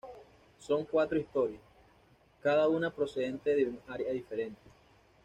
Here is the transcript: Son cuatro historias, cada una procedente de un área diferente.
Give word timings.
Son 0.57 0.83
cuatro 0.85 1.19
historias, 1.19 1.61
cada 2.41 2.67
una 2.67 2.89
procedente 2.89 3.55
de 3.55 3.67
un 3.67 3.79
área 3.87 4.11
diferente. 4.11 4.59